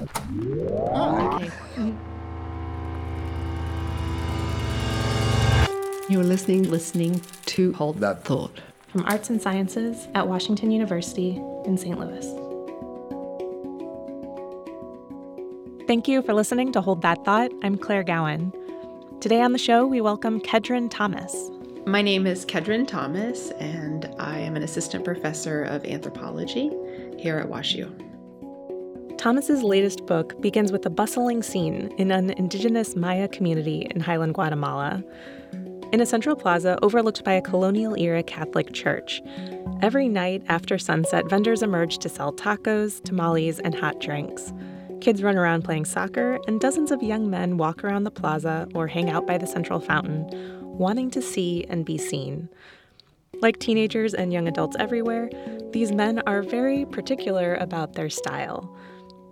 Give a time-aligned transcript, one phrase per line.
[0.00, 1.50] Oh, okay.
[6.08, 11.76] You're listening, listening to Hold That Thought from Arts and Sciences at Washington University in
[11.76, 11.98] St.
[11.98, 12.26] Louis.
[15.86, 17.52] Thank you for listening to Hold That Thought.
[17.62, 18.52] I'm Claire Gowan.
[19.20, 21.50] Today on the show, we welcome Kedron Thomas.
[21.86, 26.70] My name is Kedron Thomas, and I am an assistant professor of anthropology
[27.18, 28.09] here at WashU.
[29.20, 34.32] Thomas's latest book begins with a bustling scene in an indigenous Maya community in highland
[34.32, 35.04] Guatemala.
[35.92, 39.20] In a central plaza overlooked by a colonial era Catholic church,
[39.82, 44.54] every night after sunset, vendors emerge to sell tacos, tamales, and hot drinks.
[45.02, 48.86] Kids run around playing soccer, and dozens of young men walk around the plaza or
[48.86, 50.30] hang out by the central fountain,
[50.62, 52.48] wanting to see and be seen.
[53.42, 55.28] Like teenagers and young adults everywhere,
[55.72, 58.74] these men are very particular about their style.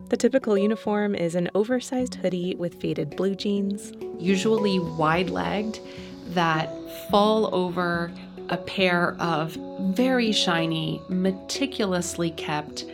[0.09, 5.81] The typical uniform is an oversized hoodie with faded blue jeans, usually wide legged,
[6.29, 6.71] that
[7.11, 8.11] fall over
[8.49, 9.53] a pair of
[9.95, 12.87] very shiny, meticulously kept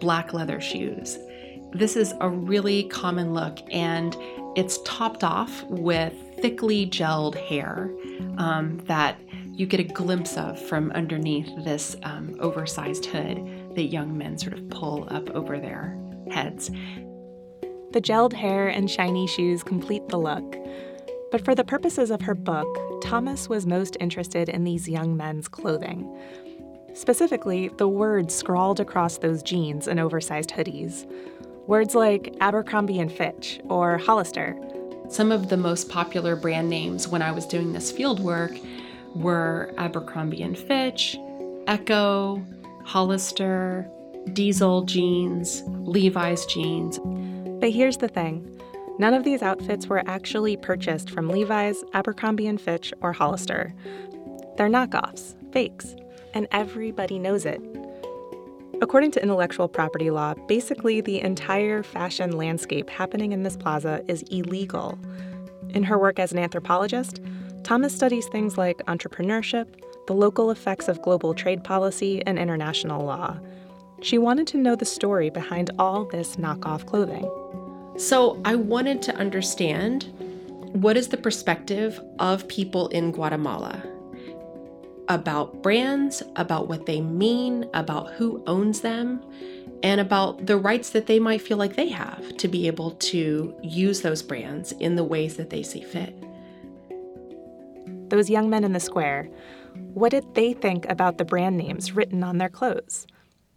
[0.00, 1.18] black leather shoes.
[1.74, 4.16] This is a really common look, and
[4.56, 7.90] it's topped off with thickly gelled hair
[8.38, 9.18] um, that
[9.52, 14.54] you get a glimpse of from underneath this um, oversized hood that young men sort
[14.54, 16.70] of pull up over their heads.
[17.92, 20.56] The gelled hair and shiny shoes complete the look.
[21.30, 25.48] But for the purposes of her book, Thomas was most interested in these young men's
[25.48, 26.10] clothing.
[26.94, 31.06] Specifically, the words scrawled across those jeans and oversized hoodies.
[31.66, 34.58] Words like Abercrombie and Fitch or Hollister.
[35.08, 38.52] Some of the most popular brand names when I was doing this field work
[39.14, 41.16] were Abercrombie and Fitch,
[41.66, 42.42] Ecko,
[42.84, 43.88] Hollister,
[44.32, 46.98] Diesel jeans, Levi's jeans.
[47.60, 48.48] But here's the thing.
[48.98, 53.74] None of these outfits were actually purchased from Levi's, Abercrombie and Fitch, or Hollister.
[54.56, 55.96] They're knockoffs, fakes,
[56.34, 57.60] and everybody knows it.
[58.80, 64.22] According to intellectual property law, basically the entire fashion landscape happening in this plaza is
[64.30, 64.98] illegal.
[65.70, 67.20] In her work as an anthropologist,
[67.64, 69.66] Thomas studies things like entrepreneurship,
[70.06, 73.38] the local effects of global trade policy, and international law.
[74.02, 77.30] She wanted to know the story behind all this knockoff clothing.
[77.96, 80.12] So I wanted to understand
[80.72, 83.82] what is the perspective of people in Guatemala
[85.08, 89.20] about brands, about what they mean, about who owns them,
[89.82, 93.54] and about the rights that they might feel like they have to be able to
[93.62, 96.14] use those brands in the ways that they see fit.
[98.08, 99.28] Those young men in the square,
[99.92, 103.06] what did they think about the brand names written on their clothes?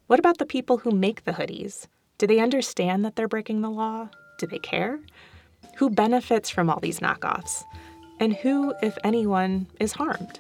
[0.07, 1.87] What about the people who make the hoodies?
[2.19, 4.09] Do they understand that they're breaking the law?
[4.37, 4.99] Do they care?
[5.77, 7.63] Who benefits from all these knockoffs?
[8.19, 10.39] And who, if anyone, is harmed?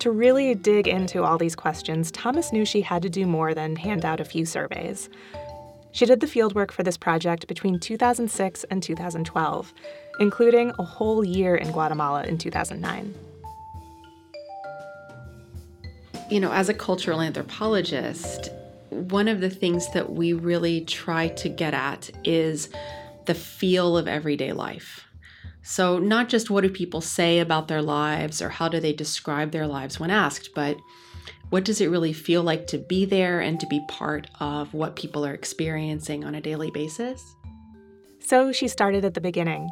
[0.00, 3.76] To really dig into all these questions, Thomas knew she had to do more than
[3.76, 5.08] hand out a few surveys.
[5.92, 9.74] She did the fieldwork for this project between 2006 and 2012,
[10.18, 13.14] including a whole year in Guatemala in 2009.
[16.28, 18.50] You know, as a cultural anthropologist,
[18.90, 22.68] one of the things that we really try to get at is
[23.26, 25.06] the feel of everyday life.
[25.62, 29.50] So, not just what do people say about their lives or how do they describe
[29.50, 30.76] their lives when asked, but
[31.50, 34.96] what does it really feel like to be there and to be part of what
[34.96, 37.22] people are experiencing on a daily basis?
[38.18, 39.70] So she started at the beginning,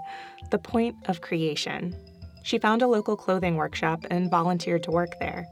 [0.51, 1.97] the point of creation.
[2.45, 5.49] She found a local clothing workshop and volunteered to work there.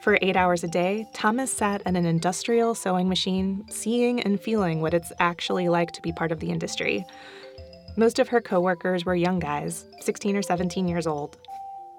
[0.00, 4.80] For eight hours a day, Thomas sat at an industrial sewing machine, seeing and feeling
[4.80, 7.04] what it's actually like to be part of the industry.
[7.96, 11.36] Most of her coworkers were young guys, 16 or 17 years old.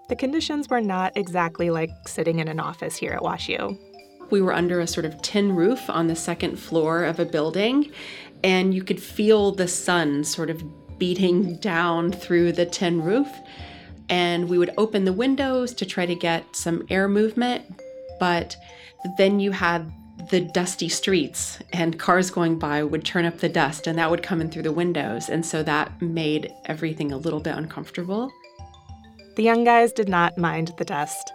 [0.09, 3.78] The conditions were not exactly like sitting in an office here at WashU.
[4.31, 7.91] We were under a sort of tin roof on the second floor of a building,
[8.44, 10.64] and you could feel the sun sort of
[10.97, 13.29] beating down through the tin roof.
[14.09, 17.80] And we would open the windows to try to get some air movement,
[18.22, 18.56] but
[19.18, 19.91] then you had
[20.29, 24.22] the dusty streets and cars going by would turn up the dust and that would
[24.22, 25.28] come in through the windows.
[25.28, 28.32] And so that made everything a little bit uncomfortable.
[29.38, 31.34] The young guys did not mind the dust.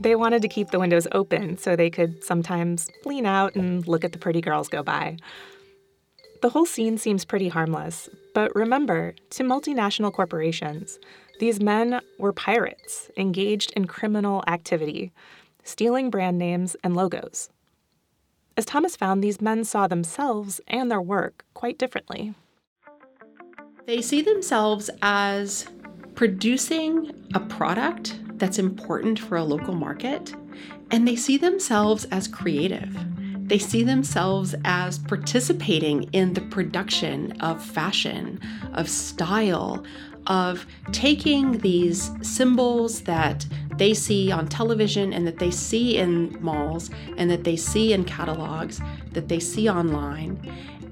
[0.00, 4.04] They wanted to keep the windows open so they could sometimes lean out and look
[4.04, 5.18] at the pretty girls go by.
[6.42, 10.98] The whole scene seems pretty harmless, but remember, to multinational corporations,
[11.38, 15.12] these men were pirates engaged in criminal activity,
[15.66, 17.50] stealing brand names and logos.
[18.56, 22.34] as Thomas found these men saw themselves and their work quite differently.
[23.84, 25.66] They see themselves as
[26.14, 30.34] producing a product that's important for a local market,
[30.90, 32.96] and they see themselves as creative.
[33.48, 38.40] They see themselves as participating in the production of fashion,
[38.72, 39.84] of style,
[40.26, 43.46] of taking these symbols that
[43.76, 48.04] they see on television and that they see in malls and that they see in
[48.04, 48.80] catalogs,
[49.12, 50.40] that they see online,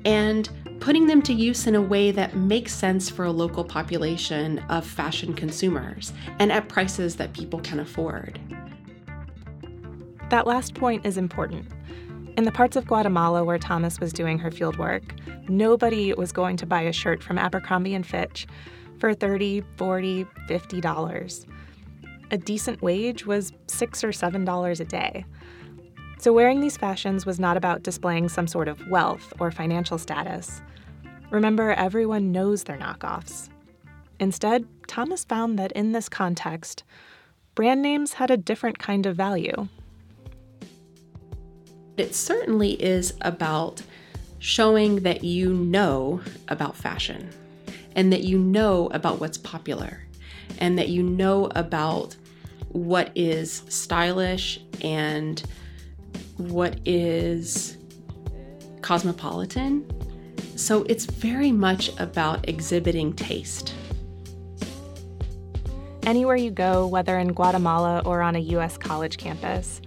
[0.04, 0.50] and
[0.80, 4.86] putting them to use in a way that makes sense for a local population of
[4.86, 8.38] fashion consumers and at prices that people can afford.
[10.30, 11.66] That last point is important.
[12.36, 15.14] In the parts of Guatemala where Thomas was doing her field work,
[15.48, 18.46] nobody was going to buy a shirt from Abercrombie and Fitch
[18.98, 21.46] for 30, 40, 50 dollars.
[22.30, 25.24] A decent wage was 6 or 7 dollars a day.
[26.18, 30.62] So wearing these fashions was not about displaying some sort of wealth or financial status.
[31.30, 33.50] Remember, everyone knows they're knockoffs.
[34.20, 36.84] Instead, Thomas found that in this context,
[37.54, 39.68] brand names had a different kind of value.
[41.96, 43.82] It certainly is about
[44.38, 47.30] showing that you know about fashion
[47.94, 50.03] and that you know about what's popular
[50.58, 52.16] and that you know about
[52.68, 55.42] what is stylish and
[56.36, 57.76] what is
[58.82, 59.84] cosmopolitan.
[60.56, 63.74] So it's very much about exhibiting taste.
[66.02, 69.80] Anywhere you go, whether in Guatemala or on a US college campus,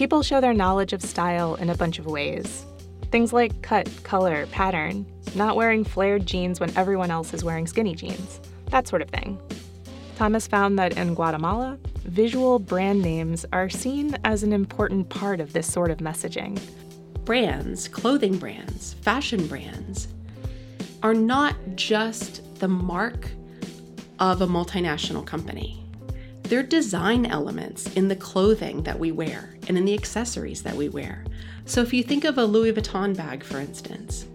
[0.00, 2.64] People show their knowledge of style in a bunch of ways.
[3.10, 5.04] Things like cut, color, pattern,
[5.34, 8.40] not wearing flared jeans when everyone else is wearing skinny jeans,
[8.70, 9.38] that sort of thing.
[10.20, 15.54] Thomas found that in Guatemala, visual brand names are seen as an important part of
[15.54, 16.60] this sort of messaging.
[17.24, 20.08] Brands, clothing brands, fashion brands,
[21.02, 23.30] are not just the mark
[24.18, 25.82] of a multinational company.
[26.42, 30.90] They're design elements in the clothing that we wear and in the accessories that we
[30.90, 31.24] wear.
[31.64, 34.26] So if you think of a Louis Vuitton bag, for instance,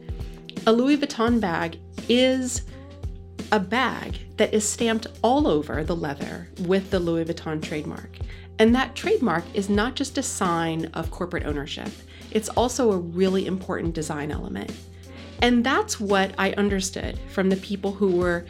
[0.65, 1.77] a Louis Vuitton bag
[2.09, 2.63] is
[3.51, 8.17] a bag that is stamped all over the leather with the Louis Vuitton trademark.
[8.59, 11.89] And that trademark is not just a sign of corporate ownership,
[12.31, 14.71] it's also a really important design element.
[15.41, 18.45] And that's what I understood from the people who were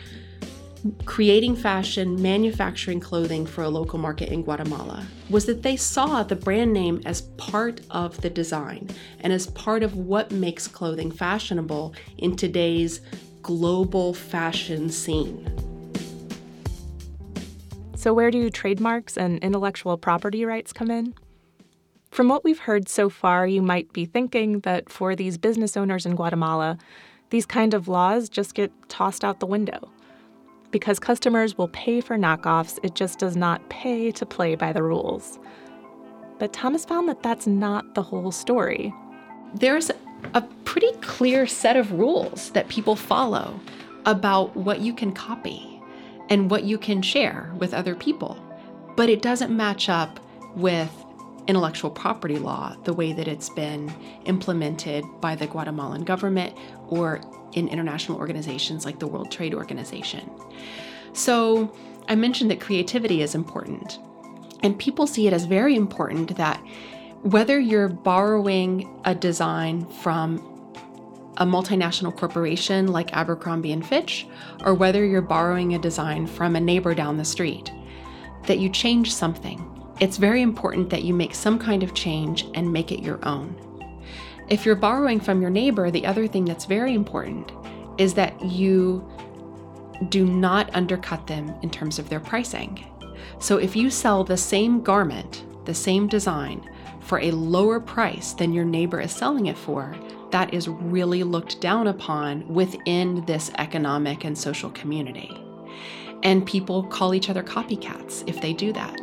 [1.05, 6.35] creating fashion, manufacturing clothing for a local market in Guatemala was that they saw the
[6.35, 8.87] brand name as part of the design
[9.21, 13.01] and as part of what makes clothing fashionable in today's
[13.45, 15.47] global fashion scene.
[17.95, 21.13] So, where do trademarks and intellectual property rights come in?
[22.09, 26.07] From what we've heard so far, you might be thinking that for these business owners
[26.07, 26.79] in Guatemala,
[27.29, 29.91] these kind of laws just get tossed out the window
[30.71, 34.81] because customers will pay for knockoffs, it just does not pay to play by the
[34.81, 35.39] rules.
[36.39, 38.91] But Thomas found that that's not the whole story.
[39.53, 39.91] There's
[40.33, 43.59] a pretty clear set of rules that people follow
[44.05, 45.81] about what you can copy
[46.29, 48.37] and what you can share with other people.
[48.95, 50.19] But it doesn't match up
[50.55, 50.91] with
[51.47, 53.93] intellectual property law the way that it's been
[54.25, 56.57] implemented by the Guatemalan government
[56.87, 57.21] or
[57.53, 60.29] in international organizations like the World Trade Organization.
[61.13, 61.73] So
[62.07, 63.99] I mentioned that creativity is important,
[64.63, 66.61] and people see it as very important that
[67.23, 70.51] whether you're borrowing a design from
[71.37, 74.27] a multinational corporation like Abercrombie and Fitch,
[74.63, 77.71] or whether you're borrowing a design from a neighbor down the street,
[78.47, 79.71] that you change something.
[79.99, 83.55] It's very important that you make some kind of change and make it your own.
[84.47, 87.51] If you're borrowing from your neighbor, the other thing that's very important
[87.97, 89.09] is that you
[90.09, 92.85] do not undercut them in terms of their pricing.
[93.39, 96.69] So if you sell the same garment, the same design,
[97.05, 99.95] for a lower price than your neighbor is selling it for,
[100.31, 105.31] that is really looked down upon within this economic and social community.
[106.23, 108.99] And people call each other copycats if they do that.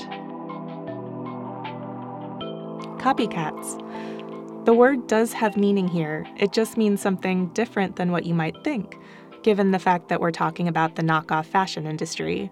[2.99, 3.79] Copycats.
[4.65, 8.63] The word does have meaning here, it just means something different than what you might
[8.65, 8.97] think,
[9.43, 12.51] given the fact that we're talking about the knockoff fashion industry.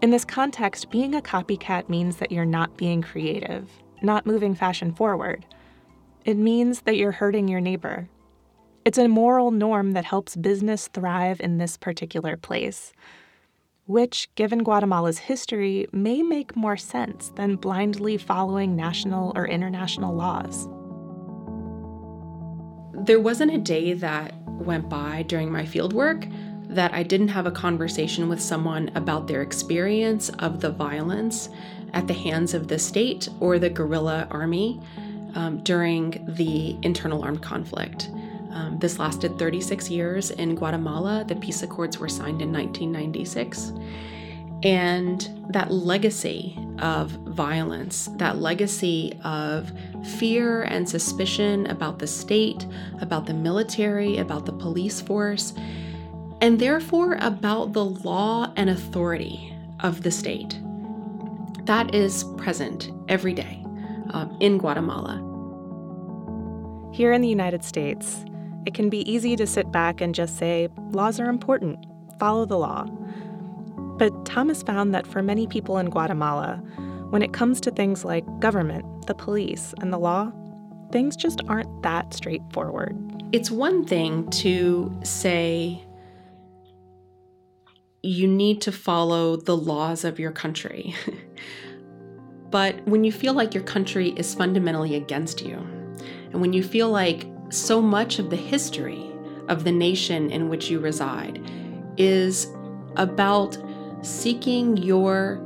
[0.00, 3.70] In this context, being a copycat means that you're not being creative,
[4.04, 5.44] not moving fashion forward.
[6.24, 8.08] It means that you're hurting your neighbor.
[8.84, 12.92] It's a moral norm that helps business thrive in this particular place,
[13.86, 20.66] which, given Guatemala's history, may make more sense than blindly following national or international laws.
[23.06, 26.30] There wasn't a day that went by during my fieldwork
[26.74, 31.48] that I didn't have a conversation with someone about their experience of the violence
[31.92, 34.80] at the hands of the state or the guerrilla army
[35.34, 38.10] um, during the internal armed conflict.
[38.50, 41.24] Um, this lasted 36 years in Guatemala.
[41.26, 43.72] The peace accords were signed in 1996.
[44.62, 49.70] And that legacy of violence, that legacy of
[50.18, 52.66] fear and suspicion about the state,
[53.00, 55.52] about the military, about the police force,
[56.40, 60.58] and therefore about the law and authority of the state.
[61.64, 63.62] That is present every day
[64.10, 65.20] um, in Guatemala.
[66.92, 68.24] Here in the United States,
[68.66, 71.84] it can be easy to sit back and just say, laws are important,
[72.18, 72.84] follow the law.
[73.98, 76.62] But Thomas found that for many people in Guatemala,
[77.10, 80.32] when it comes to things like government, the police, and the law,
[80.90, 82.96] things just aren't that straightforward.
[83.32, 85.83] It's one thing to say,
[88.04, 90.94] you need to follow the laws of your country.
[92.50, 95.56] but when you feel like your country is fundamentally against you,
[96.30, 99.10] and when you feel like so much of the history
[99.48, 101.42] of the nation in which you reside
[101.96, 102.46] is
[102.96, 103.56] about
[104.02, 105.40] seeking your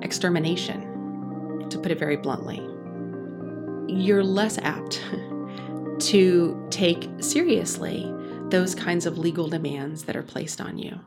[0.00, 2.58] extermination, to put it very bluntly,
[3.86, 5.02] you're less apt
[5.98, 8.10] to take seriously
[8.48, 10.98] those kinds of legal demands that are placed on you.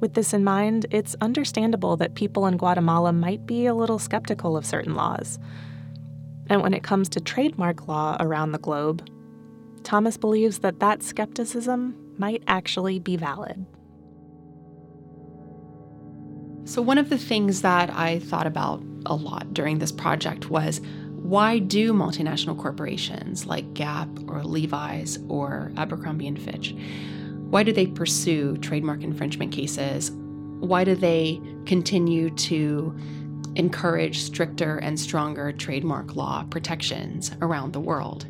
[0.00, 4.56] With this in mind, it's understandable that people in Guatemala might be a little skeptical
[4.56, 5.38] of certain laws.
[6.48, 9.06] And when it comes to trademark law around the globe,
[9.82, 13.66] Thomas believes that that skepticism might actually be valid.
[16.64, 20.80] So, one of the things that I thought about a lot during this project was
[21.14, 26.74] why do multinational corporations like Gap or Levi's or Abercrombie and Fitch
[27.50, 30.12] why do they pursue trademark infringement cases?
[30.60, 32.96] Why do they continue to
[33.56, 38.26] encourage stricter and stronger trademark law protections around the world?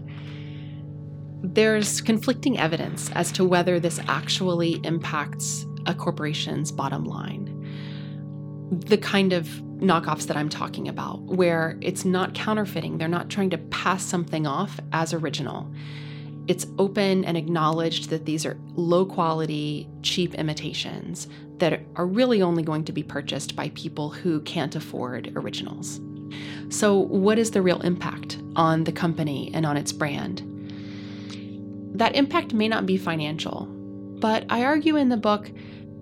[1.43, 7.57] There's conflicting evidence as to whether this actually impacts a corporation's bottom line.
[8.71, 9.47] The kind of
[9.81, 14.47] knockoffs that I'm talking about, where it's not counterfeiting, they're not trying to pass something
[14.47, 15.71] off as original
[16.51, 21.29] it's open and acknowledged that these are low quality, cheap imitations
[21.59, 26.01] that are really only going to be purchased by people who can't afford originals.
[26.69, 30.43] So, what is the real impact on the company and on its brand?
[31.97, 33.67] That impact may not be financial,
[34.19, 35.53] but I argue in the book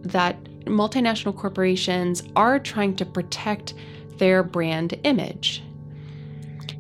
[0.01, 3.75] that multinational corporations are trying to protect
[4.17, 5.63] their brand image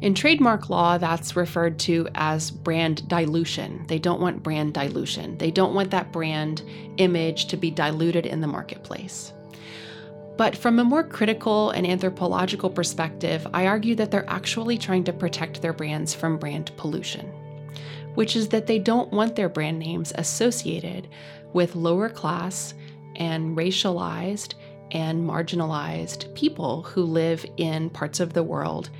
[0.00, 3.85] in trademark law, that's referred to as brand dilution.
[3.88, 5.37] They don't want brand dilution.
[5.38, 6.62] They don't want that brand
[6.99, 9.33] image to be diluted in the marketplace.
[10.37, 15.12] But from a more critical and anthropological perspective, I argue that they're actually trying to
[15.12, 17.26] protect their brands from brand pollution,
[18.14, 21.09] which is that they don't want their brand names associated
[21.52, 22.73] with lower class
[23.17, 24.55] and racialized
[24.93, 28.90] and marginalized people who live in parts of the world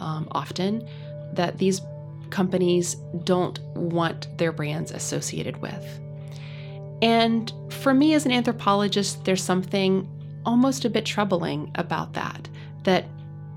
[0.00, 0.88] um, often
[1.34, 1.80] that these
[2.30, 6.00] companies don't want their brands associated with.
[7.02, 10.08] And for me as an anthropologist, there's something
[10.44, 12.48] almost a bit troubling about that,
[12.84, 13.06] that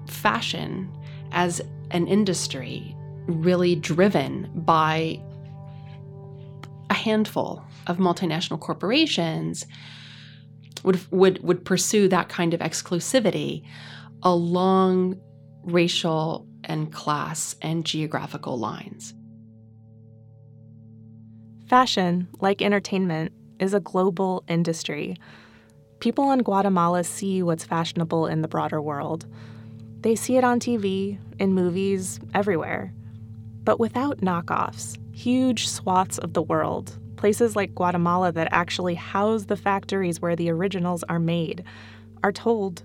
[0.07, 0.89] fashion
[1.31, 2.95] as an industry
[3.27, 5.19] really driven by
[6.89, 9.65] a handful of multinational corporations
[10.83, 13.63] would would would pursue that kind of exclusivity
[14.21, 15.19] along
[15.63, 19.13] racial and class and geographical lines.
[21.67, 25.15] Fashion, like entertainment, is a global industry.
[25.99, 29.25] People in Guatemala see what's fashionable in the broader world.
[30.01, 32.93] They see it on TV, in movies, everywhere.
[33.63, 39.55] But without knockoffs, huge swaths of the world, places like Guatemala that actually house the
[39.55, 41.63] factories where the originals are made,
[42.21, 42.83] are told,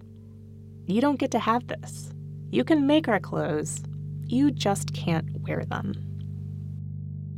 [0.87, 2.13] you don't get to have this.
[2.51, 3.83] You can make our clothes,
[4.25, 5.95] you just can't wear them.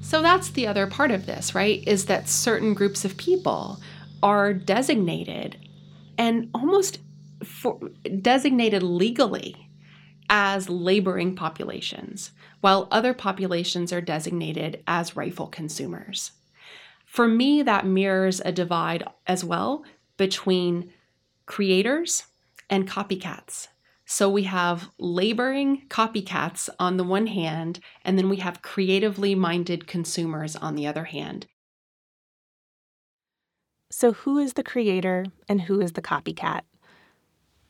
[0.01, 1.83] So that's the other part of this, right?
[1.87, 3.81] Is that certain groups of people
[4.23, 5.59] are designated
[6.17, 6.99] and almost
[7.45, 7.79] for,
[8.21, 9.69] designated legally
[10.29, 16.33] as laboring populations, while other populations are designated as rightful consumers.
[17.05, 19.85] For me, that mirrors a divide as well
[20.17, 20.93] between
[21.47, 22.27] creators
[22.69, 23.67] and copycats.
[24.13, 29.87] So we have laboring copycats on the one hand, and then we have creatively minded
[29.87, 31.47] consumers on the other hand.
[33.89, 36.63] So, who is the creator and who is the copycat?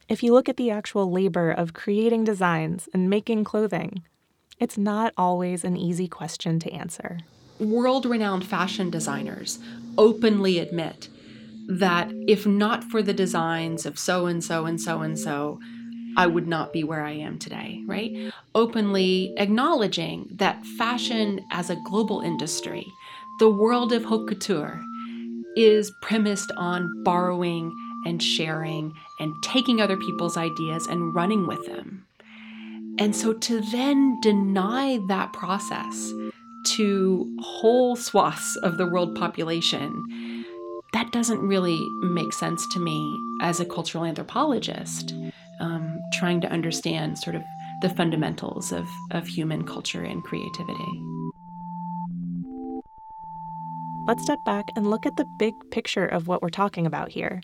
[0.08, 4.02] If you look at the actual labor of creating designs and making clothing,
[4.58, 7.18] it's not always an easy question to answer.
[7.58, 9.58] World renowned fashion designers
[9.98, 11.10] openly admit
[11.68, 15.60] that if not for the designs of so and so and so and so,
[16.16, 18.32] I would not be where I am today, right?
[18.54, 22.84] Openly acknowledging that fashion as a global industry,
[23.38, 24.80] the world of haute couture,
[25.56, 27.74] is premised on borrowing
[28.06, 32.06] and sharing and taking other people's ideas and running with them.
[32.98, 36.12] And so to then deny that process
[36.66, 40.44] to whole swaths of the world population,
[40.92, 45.14] that doesn't really make sense to me as a cultural anthropologist
[45.60, 47.42] um, trying to understand sort of
[47.80, 51.02] the fundamentals of, of human culture and creativity.
[54.06, 57.40] Let's step back and look at the big picture of what we're talking about here.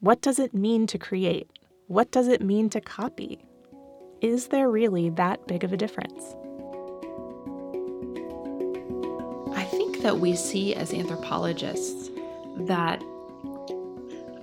[0.00, 1.48] What does it mean to create?
[1.86, 3.38] What does it mean to copy?
[4.20, 6.34] Is there really that big of a difference?
[9.56, 12.10] I think that we see as anthropologists
[12.56, 13.04] that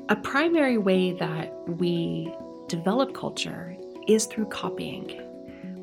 [0.07, 2.33] a primary way that we
[2.67, 3.75] develop culture
[4.07, 5.21] is through copying.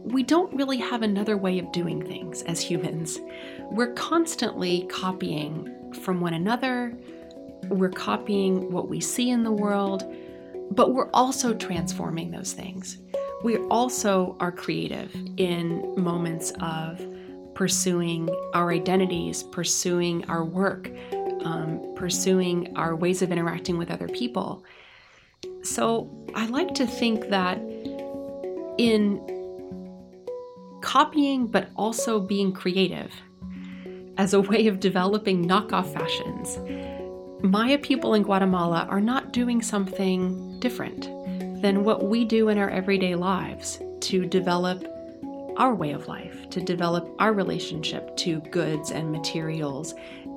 [0.04, 3.20] We don't really have another way of doing things as humans.
[3.70, 6.96] We're constantly copying from one another,
[7.68, 10.04] we're copying what we see in the world,
[10.70, 12.98] but we're also transforming those things.
[13.44, 17.00] We also are creative in moments of
[17.54, 20.90] pursuing our identities, pursuing our work,
[21.44, 24.64] um, pursuing our ways of interacting with other people.
[25.62, 27.58] So I like to think that
[28.78, 29.20] in
[30.80, 33.12] copying, but also being creative
[34.18, 36.58] as a way of developing knockoff fashions,
[37.42, 41.02] Maya people in Guatemala are not doing something different
[41.62, 44.84] than what we do in our everyday lives to develop
[45.56, 49.94] our way of life, to develop our relationship to goods and materials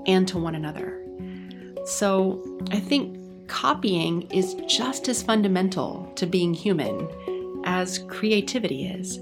[0.08, 1.02] and to one another.
[1.86, 7.08] So I think copying is just as fundamental to being human
[7.66, 9.20] as creativity is.